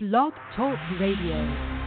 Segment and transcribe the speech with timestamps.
[0.00, 1.77] Blog Talk Radio.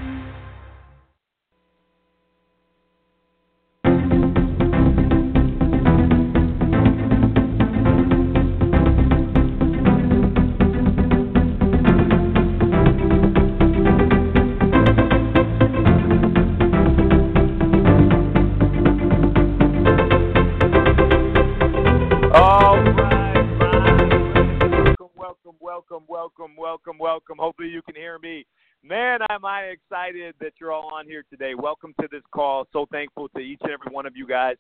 [29.70, 31.54] Excited that you're all on here today.
[31.56, 32.68] Welcome to this call.
[32.74, 34.56] So thankful to each and every one of you guys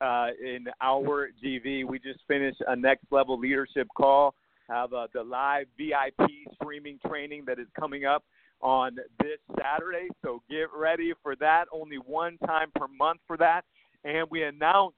[0.00, 1.84] uh, in our GV.
[1.84, 4.34] We just finished a next level leadership call.
[4.68, 8.24] Have uh, the live VIP streaming training that is coming up
[8.60, 10.08] on this Saturday.
[10.24, 11.66] So get ready for that.
[11.72, 13.62] Only one time per month for that.
[14.04, 14.96] And we announced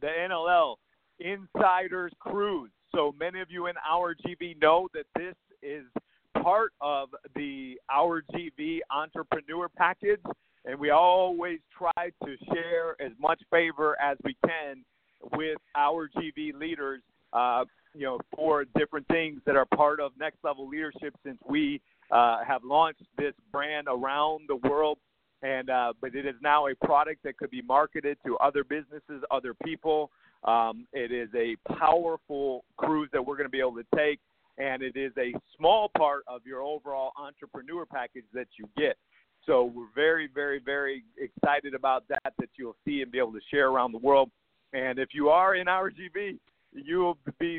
[0.00, 0.76] the NLL
[1.20, 2.70] Insiders Cruise.
[2.94, 5.84] So many of you in our GV know that this is
[6.42, 10.20] part of the Our GV Entrepreneur Package,
[10.64, 14.84] and we always try to share as much favor as we can
[15.32, 20.38] with our GV leaders, uh, you know, for different things that are part of Next
[20.44, 24.98] Level Leadership since we uh, have launched this brand around the world.
[25.42, 29.22] And uh, but it is now a product that could be marketed to other businesses,
[29.30, 30.10] other people.
[30.44, 34.20] Um, it is a powerful cruise that we're going to be able to take
[34.60, 38.96] and it is a small part of your overall entrepreneur package that you get.
[39.46, 43.40] So we're very, very, very excited about that that you'll see and be able to
[43.50, 44.30] share around the world.
[44.72, 46.38] And if you are in GV,
[46.72, 47.58] you'll be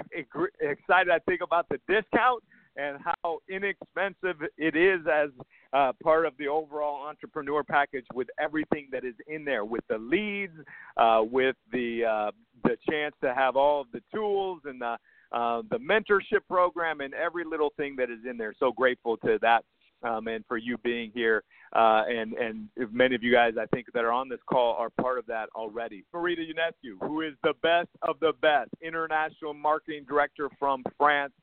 [0.62, 2.44] excited, I think, about the discount
[2.78, 5.30] and how inexpensive it is as
[5.74, 9.98] uh, part of the overall entrepreneur package with everything that is in there, with the
[9.98, 10.54] leads,
[10.98, 12.32] uh, with the uh,
[12.64, 14.98] the chance to have all of the tools and the
[15.32, 18.54] uh, the mentorship program, and every little thing that is in there.
[18.60, 19.64] So grateful to that.
[20.04, 21.44] Um, and for you being here,
[21.74, 24.90] uh, and and many of you guys I think that are on this call are
[24.90, 26.04] part of that already.
[26.12, 31.34] Marita Ionescu, who is the best of the best international marketing director from France,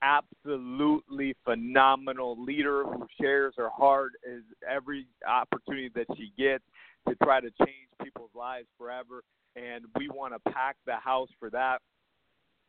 [0.00, 6.62] absolutely phenomenal leader who shares her heart as every opportunity that she gets
[7.08, 9.22] to try to change people's lives forever.
[9.56, 11.78] And we want to pack the house for that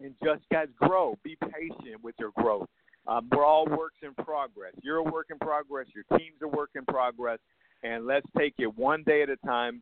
[0.01, 1.17] and just guys grow.
[1.23, 2.67] Be patient with your growth.
[3.07, 4.73] Um, we're all works in progress.
[4.81, 5.87] You're a work in progress.
[5.93, 7.39] Your team's a work in progress,
[7.83, 9.81] and let's take it one day at a time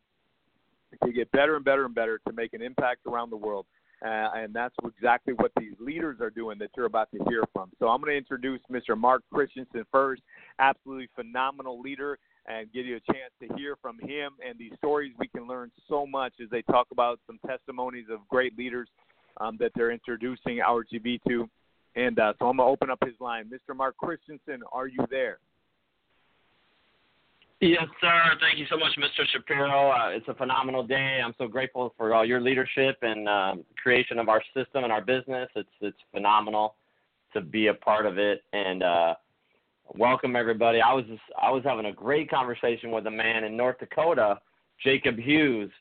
[1.03, 3.65] to get better and better and better to make an impact around the world.
[4.05, 7.71] Uh, and that's exactly what these leaders are doing that you're about to hear from.
[7.79, 8.97] So I'm going to introduce Mr.
[8.97, 10.21] Mark Christensen first,
[10.59, 15.13] absolutely phenomenal leader, and give you a chance to hear from him and these stories.
[15.17, 18.89] We can learn so much as they talk about some testimonies of great leaders
[19.39, 21.49] um, that they're introducing our GV to.
[21.95, 23.49] And uh, so I'm going to open up his line.
[23.49, 23.75] Mr.
[23.75, 25.39] Mark Christensen, are you there?
[27.59, 28.21] Yes, sir.
[28.41, 29.25] Thank you so much, Mr.
[29.31, 29.91] Shapiro.
[29.91, 31.21] Uh, it's a phenomenal day.
[31.23, 35.01] I'm so grateful for all your leadership and uh, creation of our system and our
[35.01, 35.47] business.
[35.55, 36.75] It's it's phenomenal
[37.33, 38.43] to be a part of it.
[38.51, 39.15] And uh,
[39.95, 40.81] welcome everybody.
[40.81, 44.39] I was just, I was having a great conversation with a man in North Dakota,
[44.83, 45.71] Jacob Hughes,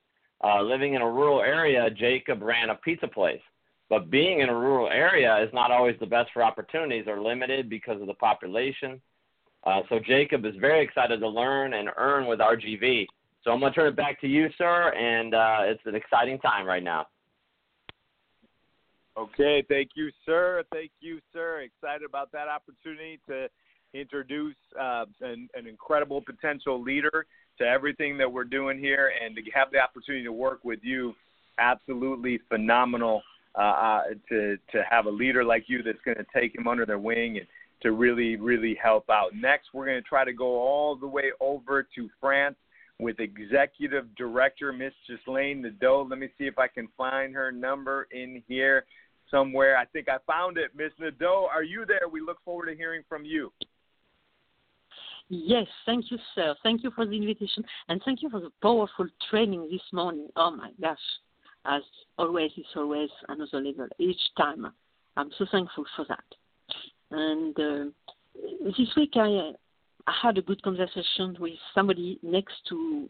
[0.43, 3.41] uh, living in a rural area, Jacob ran a pizza place.
[3.89, 7.69] But being in a rural area is not always the best for opportunities are limited
[7.69, 9.01] because of the population.
[9.65, 13.07] Uh, so Jacob is very excited to learn and earn with RGV.
[13.45, 16.39] So I'm going to turn it back to you, sir, and uh, it's an exciting
[16.39, 17.07] time right now.
[19.19, 20.65] Okay, thank you, sir.
[20.73, 21.61] Thank you, sir.
[21.61, 23.49] Excited about that opportunity to
[23.93, 27.27] introduce uh, an, an incredible potential leader
[27.59, 31.15] to everything that we're doing here and to have the opportunity to work with you.
[31.59, 33.23] Absolutely phenomenal
[33.55, 36.87] uh, uh, to to have a leader like you that's going to take him under
[36.87, 37.47] their wing and
[37.83, 39.35] to really really help out.
[39.35, 42.57] Next, we're going to try to go all the way over to France
[42.99, 46.07] with Executive Director Miss Ghislaine Nadeau.
[46.09, 48.87] Let me see if I can find her number in here
[49.31, 49.77] somewhere.
[49.77, 50.71] I think I found it.
[50.77, 52.09] Miss Nadeau, are you there?
[52.11, 53.53] We look forward to hearing from you.
[55.35, 56.55] Yes, thank you, sir.
[56.63, 60.29] Thank you for the invitation and thank you for the powerful training this morning.
[60.37, 60.99] Oh my gosh,
[61.65, 61.81] as
[62.19, 64.71] always, it's always another level each time.
[65.17, 66.25] I'm so thankful for that.
[67.13, 67.85] And uh,
[68.77, 69.53] this week I,
[70.07, 73.09] I had a good conversation with somebody next to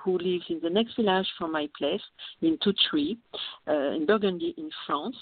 [0.00, 2.02] who lives in the next village from my place
[2.40, 3.16] in Touchery,
[3.66, 5.16] uh, in Burgundy, in France.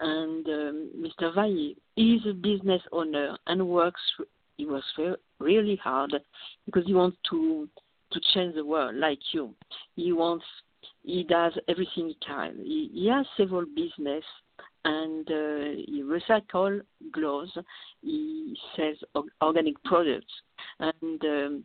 [0.00, 1.34] And um, Mr.
[1.34, 4.00] Valle is a business owner and works
[4.58, 4.86] he works
[5.40, 6.12] really hard
[6.66, 7.68] because he wants to
[8.12, 9.54] to change the world like you.
[9.96, 10.44] He wants
[11.02, 12.56] he does everything he can.
[12.62, 14.24] He, he has several business
[14.84, 16.82] and uh, he recycles
[17.12, 17.50] gloves.
[18.02, 18.96] He sells
[19.42, 20.32] organic products,
[20.78, 21.64] and um,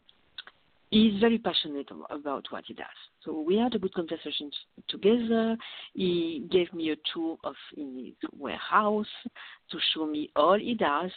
[0.90, 2.86] he's very passionate about what he does.
[3.24, 4.52] So we had a good conversation
[4.90, 5.56] together.
[5.94, 9.08] He gave me a tour of his warehouse
[9.72, 11.12] to show me all he does,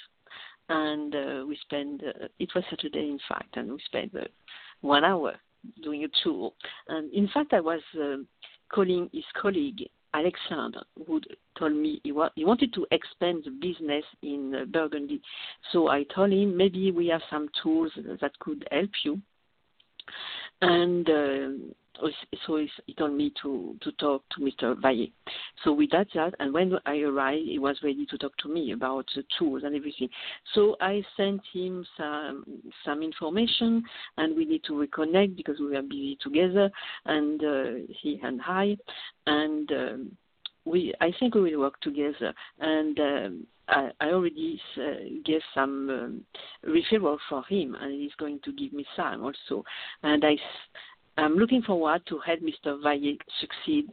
[0.69, 2.03] and uh, we spent.
[2.03, 4.25] Uh, it was Saturday, in fact, and we spent uh,
[4.81, 5.35] one hour
[5.83, 6.53] doing a tour.
[6.89, 8.17] And in fact, I was uh,
[8.73, 11.21] calling his colleague Alexander, who
[11.59, 15.21] told me he, wa- he wanted to expand the business in uh, Burgundy.
[15.73, 19.21] So I told him maybe we have some tools that could help you.
[20.63, 21.49] And uh,
[22.47, 24.81] so he told me to, to talk to Mr.
[24.81, 25.09] Valle.
[25.65, 28.73] So we did that, and when I arrived, he was ready to talk to me
[28.73, 30.09] about the tools and everything.
[30.55, 32.45] So I sent him some
[32.85, 33.83] some information,
[34.19, 36.71] and we need to reconnect because we were busy together,
[37.07, 38.77] and uh, he and I,
[39.27, 40.17] and um,
[40.67, 43.01] we I think we will work together, and.
[43.01, 46.25] Um, I, I already uh, gave some um,
[46.65, 49.65] referral for him, and he's going to give me some also.
[50.05, 50.37] And I,
[51.21, 52.81] I'm looking forward to help Mr.
[52.81, 53.89] Valle succeed.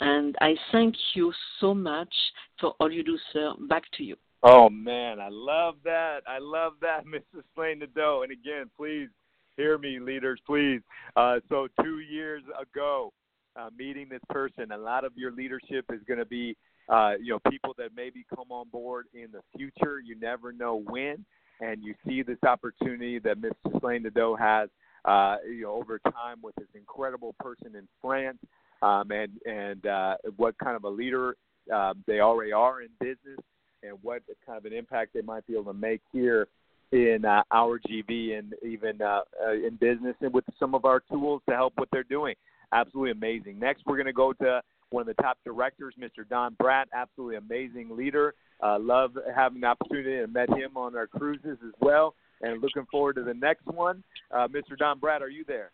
[0.00, 2.12] And I thank you so much
[2.60, 3.54] for all you do, sir.
[3.68, 4.16] Back to you.
[4.42, 6.20] Oh man, I love that.
[6.26, 7.42] I love that, Mrs.
[7.54, 8.22] Ghislaine Nadeau.
[8.22, 9.08] And again, please
[9.56, 10.80] hear me, leaders, please.
[11.16, 13.12] Uh, so two years ago,
[13.58, 16.56] uh, meeting this person, a lot of your leadership is going to be,
[16.88, 20.00] uh, you know, people that maybe come on board in the future.
[20.00, 21.24] You never know when,
[21.60, 23.72] and you see this opportunity that Mr.
[23.72, 24.68] Ghislaine Nadeau has
[25.06, 28.38] uh, you know, over time with this incredible person in France,
[28.82, 31.36] um, and and uh, what kind of a leader
[31.72, 33.38] uh, they already are in business,
[33.82, 36.48] and what kind of an impact they might be able to make here
[36.92, 41.00] in uh, our GV and even uh, uh, in business and with some of our
[41.00, 42.34] tools to help what they're doing.
[42.72, 43.58] Absolutely amazing.
[43.58, 44.60] Next, we're going to go to
[44.90, 46.28] one of the top directors, Mr.
[46.28, 46.84] Don Bratt.
[46.94, 48.34] Absolutely amazing leader.
[48.62, 52.86] Uh, love having the opportunity to met him on our cruises as well and looking
[52.90, 54.02] forward to the next one.
[54.30, 54.76] Uh, Mr.
[54.78, 55.70] Don Bratt, are you there?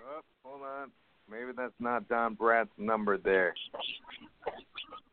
[0.00, 0.90] Oh, hold on.
[1.30, 3.54] Maybe that's not Don Brad's number there.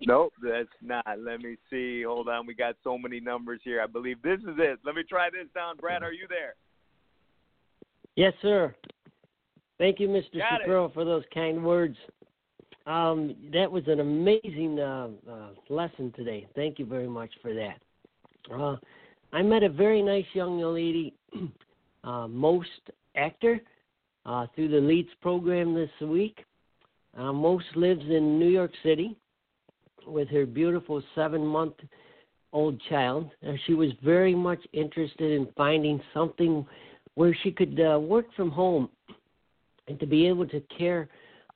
[0.01, 1.05] Nope, that's not.
[1.19, 2.03] Let me see.
[2.03, 2.45] Hold on.
[2.45, 3.81] We got so many numbers here.
[3.81, 4.79] I believe this is it.
[4.85, 5.47] Let me try this.
[5.53, 6.03] Don Brad.
[6.03, 6.55] are you there?
[8.15, 8.73] Yes, sir.
[9.77, 10.39] Thank you, Mr.
[10.39, 11.97] Shapiro, for those kind words.
[12.87, 16.47] Um, that was an amazing uh, uh, lesson today.
[16.55, 17.77] Thank you very much for that.
[18.53, 18.77] Uh,
[19.33, 21.13] I met a very nice young lady,
[22.03, 22.69] uh, most
[23.15, 23.59] actor,
[24.25, 26.43] uh, through the Leads program this week.
[27.17, 29.15] Uh, most lives in New York City
[30.05, 31.75] with her beautiful seven month
[32.53, 33.29] old child.
[33.47, 36.65] Uh, she was very much interested in finding something
[37.15, 38.89] where she could uh, work from home
[39.87, 41.07] and to be able to care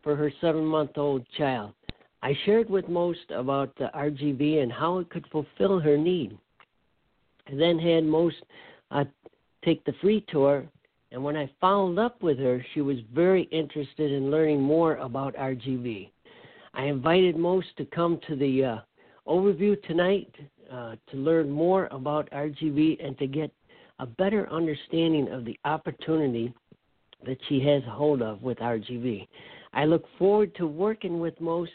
[0.04, 1.74] for her seven month old child.
[2.22, 6.38] I shared with Most about the RGV and how it could fulfill her need.
[7.48, 8.36] I then had Most
[8.92, 9.06] uh,
[9.64, 10.66] take the free tour,
[11.12, 15.36] and when I followed up with her, she was very interested in learning more about
[15.36, 16.10] RGV.
[16.74, 18.78] I invited Most to come to the uh,
[19.28, 20.32] overview tonight
[20.72, 23.52] uh, to learn more about RGV and to get
[23.98, 26.54] a better understanding of the opportunity
[27.26, 29.28] that she has hold of with RGV.
[29.74, 31.72] I look forward to working with Most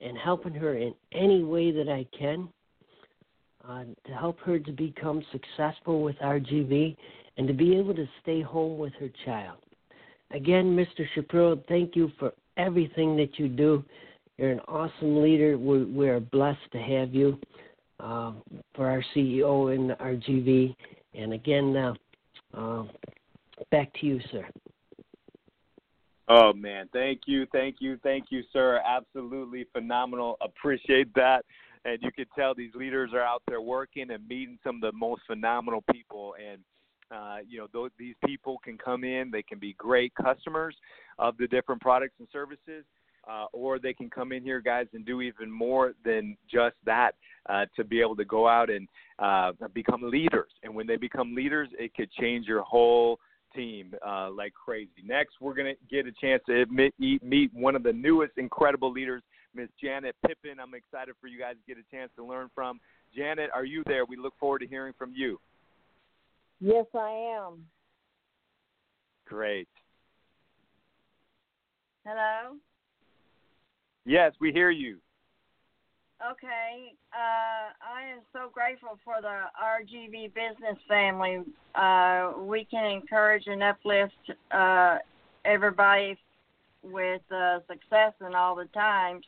[0.00, 2.48] and helping her in any way that I can
[3.68, 6.96] uh, to help her to become successful with RGV
[7.36, 9.58] and to be able to stay home with her child.
[10.32, 11.06] Again, Mr.
[11.14, 13.84] Shapiro, thank you for everything that you do.
[14.38, 15.56] You're an awesome leader.
[15.56, 17.38] We, we are blessed to have you
[18.00, 18.32] uh,
[18.74, 20.74] for our CEO in RGV.
[21.14, 21.94] And again, uh,
[22.54, 22.84] uh,
[23.70, 24.46] back to you, sir.
[26.28, 28.80] Oh man, thank you, thank you, thank you, sir.
[28.84, 30.36] Absolutely phenomenal.
[30.40, 31.44] Appreciate that.
[31.84, 34.90] And you can tell these leaders are out there working and meeting some of the
[34.92, 36.34] most phenomenal people.
[36.34, 36.60] And
[37.10, 39.30] uh, you know, those, these people can come in.
[39.30, 40.76] They can be great customers
[41.18, 42.84] of the different products and services,
[43.28, 47.12] uh, or they can come in here, guys, and do even more than just that
[47.48, 50.50] uh, to be able to go out and uh, become leaders.
[50.62, 53.18] And when they become leaders, it could change your whole
[53.54, 54.90] team uh, like crazy.
[55.04, 58.92] Next, we're going to get a chance to admit, meet one of the newest incredible
[58.92, 59.22] leaders,
[59.54, 60.60] Miss Janet Pippin.
[60.60, 62.80] I'm excited for you guys to get a chance to learn from.
[63.16, 64.04] Janet, are you there?
[64.04, 65.38] We look forward to hearing from you.
[66.60, 67.64] Yes, I am.
[69.26, 69.68] Great.
[72.04, 72.56] Hello?
[74.04, 74.98] Yes, we hear you.
[76.24, 76.94] Okay.
[77.12, 81.42] Uh, I am so grateful for the RGV business family.
[81.74, 84.14] Uh, we can encourage and uplift
[84.50, 84.98] uh,
[85.44, 86.16] everybody
[86.82, 89.24] with uh, success in all the times.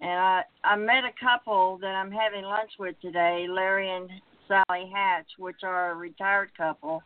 [0.00, 4.10] And I I met a couple that I'm having lunch with today, Larry and
[4.48, 7.02] Sally Hatch, which are a retired couple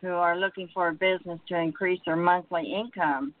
[0.00, 3.34] who are looking for a business to increase their monthly income.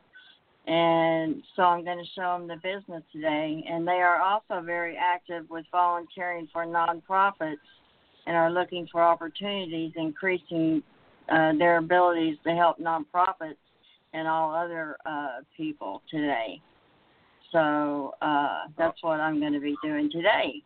[0.66, 3.64] And so I'm going to show them the business today.
[3.68, 7.56] And they are also very active with volunteering for nonprofits
[8.26, 10.82] and are looking for opportunities increasing
[11.30, 13.56] uh, their abilities to help nonprofits
[14.12, 16.60] and all other uh, people today.
[17.52, 20.62] So uh, that's what I'm going to be doing today.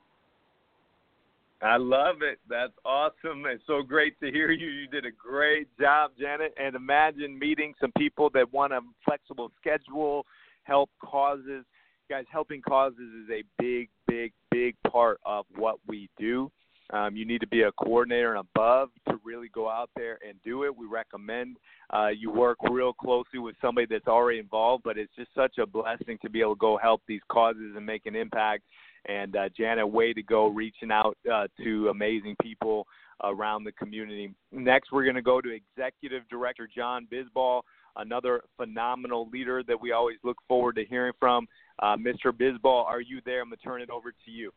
[1.64, 2.40] I love it.
[2.46, 3.44] That's awesome.
[3.46, 4.66] It's so great to hear you.
[4.66, 6.52] You did a great job, Janet.
[6.62, 10.26] And imagine meeting some people that want a flexible schedule,
[10.64, 11.64] help causes.
[12.10, 16.50] Guys, helping causes is a big, big, big part of what we do.
[16.92, 20.36] Um, you need to be a coordinator and above to really go out there and
[20.44, 20.76] do it.
[20.76, 21.56] We recommend
[21.94, 25.66] uh, you work real closely with somebody that's already involved, but it's just such a
[25.66, 28.64] blessing to be able to go help these causes and make an impact.
[29.06, 32.86] And uh, Janet, way to go reaching out uh, to amazing people
[33.22, 34.34] around the community.
[34.52, 37.62] Next, we're going to go to Executive Director John Bisbal,
[37.96, 41.46] another phenomenal leader that we always look forward to hearing from.
[41.80, 42.32] Uh, Mr.
[42.32, 43.40] Bisbal, are you there?
[43.42, 44.52] I'm going to turn it over to you.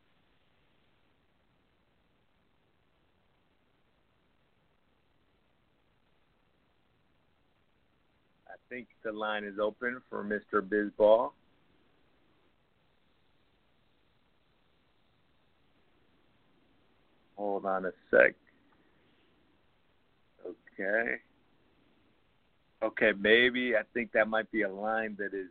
[8.48, 10.60] I think the line is open for Mr.
[10.60, 11.30] Bisbal.
[17.58, 18.36] Hold on a sec.
[20.46, 21.16] Okay.
[22.84, 25.48] Okay, maybe I think that might be a line that is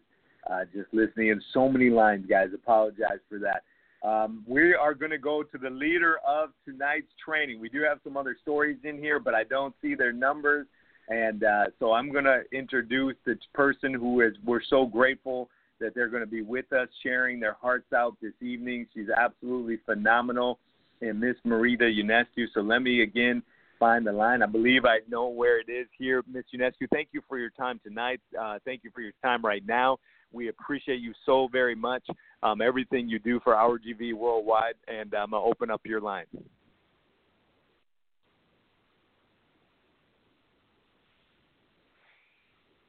[0.49, 1.41] uh, just listening in.
[1.53, 2.47] So many lines, guys.
[2.55, 3.63] Apologize for that.
[4.07, 7.59] Um, we are going to go to the leader of tonight's training.
[7.59, 10.65] We do have some other stories in here, but I don't see their numbers.
[11.09, 15.49] And uh, so I'm going to introduce the person who is, we're so grateful
[15.81, 18.87] that they're going to be with us sharing their hearts out this evening.
[18.93, 20.59] She's absolutely phenomenal,
[21.01, 22.45] and Miss Marita Ionescu.
[22.53, 23.43] So let me again
[23.79, 24.41] find the line.
[24.41, 26.23] I believe I know where it is here.
[26.31, 28.19] Miss Ionescu, thank you for your time tonight.
[28.39, 29.97] Uh, thank you for your time right now.
[30.31, 32.05] We appreciate you so very much,
[32.43, 36.25] um, everything you do for our GV worldwide, and I'm to open up your line.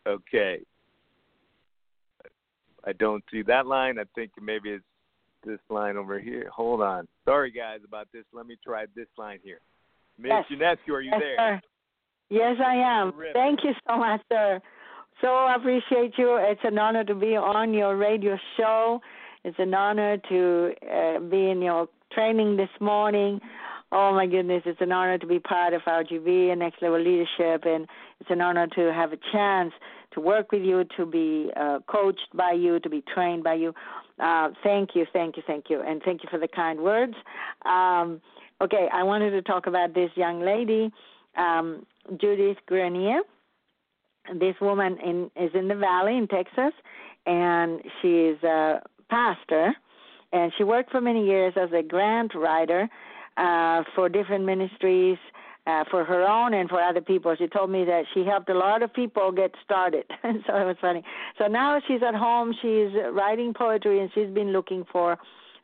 [0.06, 0.60] Okay.
[2.84, 3.98] I don't see that line.
[3.98, 4.84] I think maybe it's
[5.44, 6.50] this line over here.
[6.54, 7.06] Hold on.
[7.24, 8.24] Sorry, guys, about this.
[8.32, 9.60] Let me try this line here.
[10.18, 10.78] Miss yes.
[10.88, 11.36] Are you yes, there?
[11.36, 11.60] Sir.
[12.30, 13.12] Yes, I am.
[13.32, 14.60] Thank you so much, sir.
[15.20, 16.36] So appreciate you.
[16.40, 19.00] It's an honor to be on your radio show.
[19.44, 23.40] It's an honor to uh, be in your training this morning.
[23.90, 27.64] Oh my goodness, it's an honor to be part of RGV and Next Level Leadership,
[27.64, 27.86] and
[28.20, 29.72] it's an honor to have a chance
[30.12, 33.72] to work with you, to be uh, coached by you, to be trained by you.
[34.18, 37.14] Uh, thank you, thank you, thank you, and thank you for the kind words.
[37.64, 38.20] Um,
[38.60, 40.90] okay, I wanted to talk about this young lady,
[41.36, 41.86] um,
[42.20, 43.20] Judith Grenier.
[44.34, 46.72] This woman in, is in the Valley in Texas,
[47.26, 49.72] and she is a pastor,
[50.32, 52.88] and she worked for many years as a grant writer
[53.36, 55.16] uh, for different ministries
[55.68, 57.34] uh, for her own and for other people.
[57.38, 60.04] She told me that she helped a lot of people get started.
[60.22, 61.02] so it was funny.
[61.38, 62.54] So now she's at home.
[62.62, 65.18] She's writing poetry and she's been looking for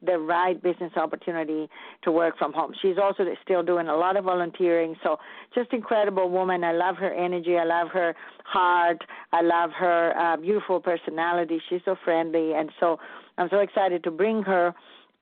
[0.04, 1.66] the right business opportunity
[2.02, 2.74] to work from home.
[2.82, 4.94] She's also still doing a lot of volunteering.
[5.02, 5.16] So
[5.54, 6.62] just incredible woman.
[6.62, 7.56] I love her energy.
[7.56, 9.02] I love her heart.
[9.32, 11.58] I love her uh, beautiful personality.
[11.70, 12.52] She's so friendly.
[12.52, 12.98] And so
[13.38, 14.74] I'm so excited to bring her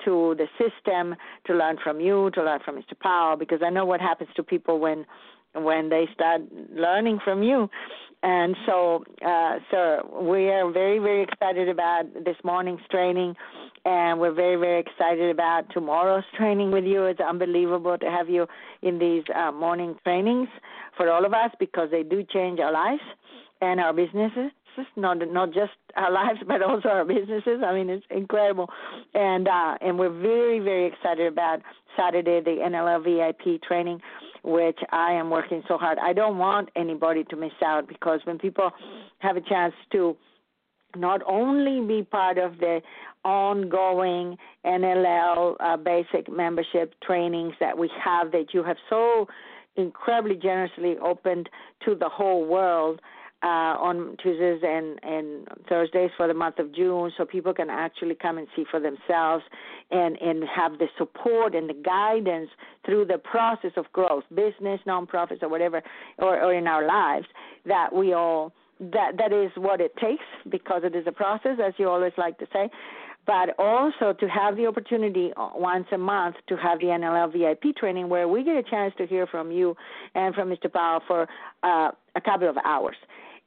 [0.04, 1.14] to the system,
[1.46, 2.98] to learn from you, to learn from Mr.
[2.98, 5.04] Powell, because I know what happens to people when
[5.54, 6.40] when they start
[6.74, 7.68] learning from you.
[8.22, 13.34] And so, uh, sir, we are very, very excited about this morning's training,
[13.84, 17.04] and we're very, very excited about tomorrow's training with you.
[17.04, 18.46] It's unbelievable to have you
[18.82, 20.48] in these uh, morning trainings
[20.96, 23.02] for all of us because they do change our lives
[23.62, 24.50] and our businesses
[24.96, 27.62] not not just our lives but also our businesses.
[27.64, 28.68] I mean, it's incredible,
[29.14, 31.60] and uh, and we're very very excited about
[31.96, 34.00] Saturday the NLL VIP training,
[34.42, 35.98] which I am working so hard.
[35.98, 38.70] I don't want anybody to miss out because when people
[39.18, 40.16] have a chance to
[40.96, 42.80] not only be part of the
[43.24, 49.26] ongoing NLL uh, basic membership trainings that we have that you have so
[49.76, 51.48] incredibly generously opened
[51.84, 53.00] to the whole world
[53.42, 58.14] uh, on Tuesdays and, and Thursdays for the month of June, so people can actually
[58.14, 59.44] come and see for themselves
[59.90, 62.50] and, and have the support and the guidance
[62.86, 65.82] through the process of growth, business, nonprofits, or whatever,
[66.18, 67.26] or, or in our lives
[67.66, 71.72] that we all that that is what it takes because it is a process, as
[71.78, 72.68] you always like to say.
[73.24, 77.76] But also to have the opportunity uh, once a month to have the NLL VIP
[77.76, 79.76] training where we get a chance to hear from you
[80.16, 80.72] and from Mr.
[80.72, 81.28] Powell for
[81.62, 82.96] uh, a couple of hours.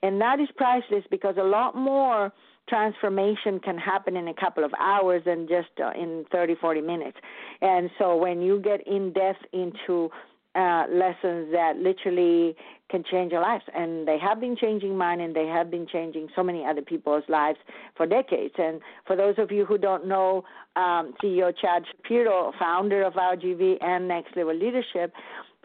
[0.04, 2.32] And that is priceless because a lot more
[2.68, 7.18] transformation can happen in a couple of hours than just uh, in 30, 40 minutes.
[7.62, 10.10] And so when you get in depth into
[10.56, 12.56] uh, lessons that literally
[12.90, 13.64] can change your lives.
[13.76, 17.24] And they have been changing mine, and they have been changing so many other people's
[17.28, 17.58] lives
[17.98, 18.54] for decades.
[18.58, 20.44] And for those of you who don't know,
[20.76, 25.14] um, CEO Chad Shapiro, founder of RGV and Next Level Leadership,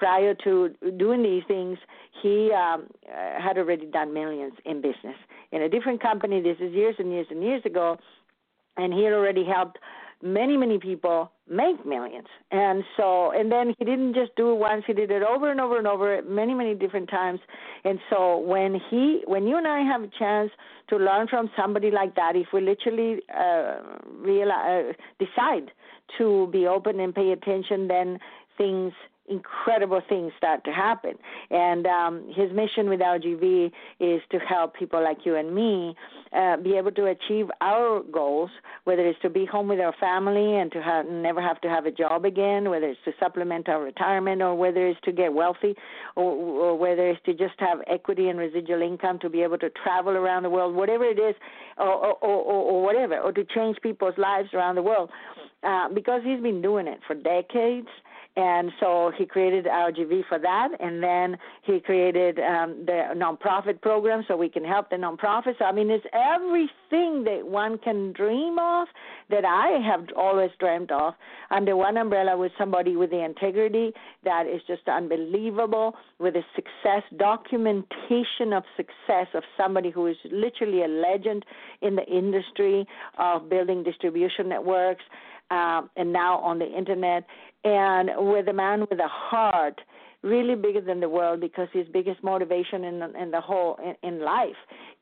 [0.00, 1.78] prior to doing these things,
[2.23, 5.19] he um, uh, had already done millions in business
[5.52, 6.40] in a different company.
[6.40, 7.99] This is years and years and years ago,
[8.78, 9.78] and he had already helped
[10.23, 14.85] many many people make millions and so and then he didn't just do it once
[14.87, 17.40] he did it over and over and over many many different times
[17.85, 20.50] and so when he when you and i have a chance
[20.90, 23.76] to learn from somebody like that if we literally uh,
[24.14, 25.71] realize, uh, decide
[26.19, 28.19] to be open and pay attention then
[28.59, 28.92] things
[29.30, 31.14] incredible things start to happen.
[31.50, 33.70] And um, his mission with RGV
[34.00, 35.94] is to help people like you and me
[36.37, 38.50] uh, be able to achieve our goals,
[38.84, 41.87] whether it's to be home with our family and to have, never have to have
[41.87, 45.75] a job again, whether it's to supplement our retirement, or whether it's to get wealthy,
[46.16, 49.70] or, or whether it's to just have equity and residual income to be able to
[49.82, 51.34] travel around the world, whatever it is,
[51.78, 55.10] or, or, or, or whatever, or to change people's lives around the world.
[55.62, 57.88] Uh, because he's been doing it for decades
[58.37, 64.25] and so he created RGV for that, and then he created um, the nonprofit program
[64.28, 65.58] so we can help the nonprofits.
[65.58, 68.87] So, I mean, it's everything that one can dream of
[69.30, 71.14] that I have always dreamed of
[71.50, 73.92] under one umbrella with somebody with the integrity
[74.25, 80.84] that is just unbelievable, with the success documentation of success of somebody who is literally
[80.84, 81.44] a legend
[81.82, 82.87] in the industry
[83.18, 85.02] of building distribution networks
[85.50, 87.25] uh, and now on the internet,
[87.64, 89.80] and with a man with a heart
[90.23, 94.21] really bigger than the world because his biggest motivation in in the whole in, in
[94.23, 94.56] life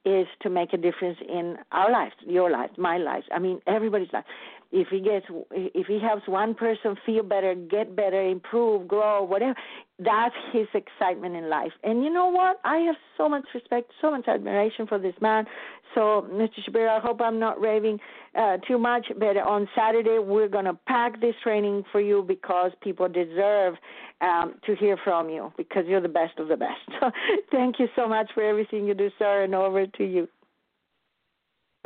[0.04, 3.24] is to make a difference in our lives, your life, my life.
[3.32, 4.24] I mean, everybody's life.
[4.70, 9.54] If he gets, if he helps one person feel better, get better, improve, grow, whatever,
[9.98, 11.72] that's his excitement in life.
[11.82, 12.60] And you know what?
[12.64, 15.46] I have so much respect, so much admiration for this man.
[15.94, 16.62] So, Mr.
[16.64, 17.98] Shapiro, I hope I'm not raving
[18.38, 22.70] uh, too much, but on Saturday we're going to pack this training for you because
[22.82, 23.74] people deserve
[24.20, 26.80] um, to hear from you because you're the best of the best.
[27.00, 27.10] So,
[27.50, 30.28] thank you so much for everything you do, sir, and over to you.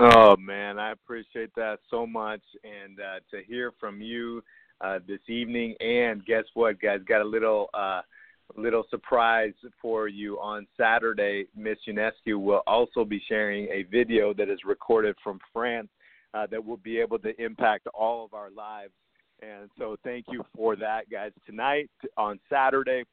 [0.05, 4.43] Oh man, I appreciate that so much, and uh, to hear from you
[4.81, 5.77] uh, this evening.
[5.79, 6.99] And guess what, guys?
[7.07, 8.01] Got a little uh,
[8.57, 11.47] little surprise for you on Saturday.
[11.57, 15.89] Miss Ionescu will also be sharing a video that is recorded from France
[16.35, 18.93] uh, that will be able to impact all of our lives.
[19.41, 21.31] And so, thank you for that, guys.
[21.47, 23.05] Tonight on Saturday,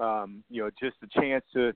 [0.00, 1.74] um, you know, just a chance to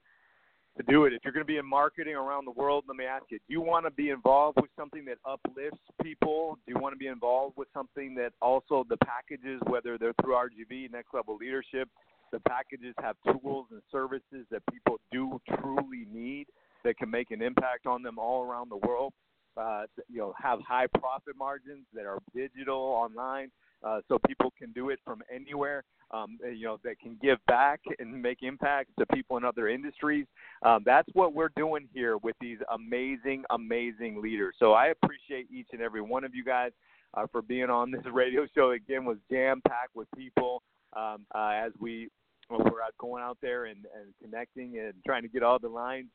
[0.76, 1.12] to do it.
[1.12, 3.52] If you're going to be in marketing around the world, let me ask you: Do
[3.52, 6.58] you want to be involved with something that uplifts people?
[6.66, 10.34] Do you want to be involved with something that also the packages, whether they're through
[10.34, 11.88] RGV, Next Level Leadership,
[12.32, 16.46] the packages have tools and services that people do truly need
[16.84, 19.12] that can make an impact on them all around the world.
[19.54, 23.50] Uh, you know, have high profit margins that are digital online,
[23.84, 27.80] uh, so people can do it from anywhere um, you know, that can give back
[27.98, 30.26] and make impacts to people in other industries.
[30.62, 34.54] Um, that's what we're doing here with these amazing, amazing leaders.
[34.58, 36.72] So I appreciate each and every one of you guys
[37.14, 38.72] uh, for being on this radio show.
[38.72, 40.62] Again, was jam packed with people
[40.94, 42.08] um, uh, as we
[42.50, 46.08] we're out going out there and, and connecting and trying to get all the lines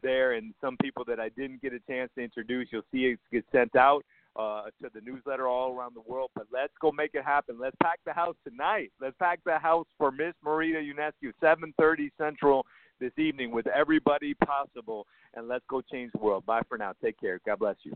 [0.00, 0.34] there.
[0.34, 3.44] And some people that I didn't get a chance to introduce, you'll see it get
[3.50, 4.04] sent out
[4.36, 6.30] uh, to the newsletter all around the world.
[6.34, 7.56] But let's go make it happen.
[7.60, 8.92] Let's pack the house tonight.
[9.00, 12.66] Let's pack the house for Miss Marita Ionescu, 7:30 Central
[13.00, 16.46] this evening with everybody possible, and let's go change the world.
[16.46, 16.92] Bye for now.
[17.02, 17.40] Take care.
[17.44, 17.92] God bless you.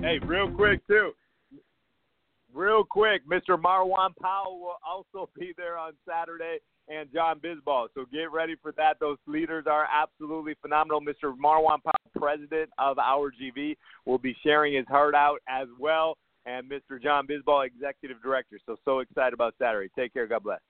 [0.00, 1.12] Hey, real quick too.
[2.52, 3.60] Real quick, Mr.
[3.60, 6.58] Marwan Powell will also be there on Saturday
[6.90, 7.88] and John Bisbal.
[7.94, 8.98] So get ready for that.
[9.00, 11.00] Those leaders are absolutely phenomenal.
[11.00, 11.34] Mr.
[11.36, 16.18] Marwan Powell, president of our GV, will be sharing his heart out as well.
[16.46, 17.00] And Mr.
[17.00, 18.58] John Bisbal, executive director.
[18.66, 19.90] So, so excited about Saturday.
[19.96, 20.26] Take care.
[20.26, 20.60] God bless.